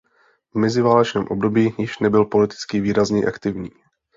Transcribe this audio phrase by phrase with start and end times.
[0.53, 3.69] V meziválečném období již nebyl politicky výrazněji aktivní.